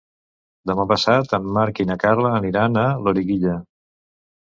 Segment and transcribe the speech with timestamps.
[0.69, 3.55] Demà passat en Marc i na Carla aniran a Loriguilla.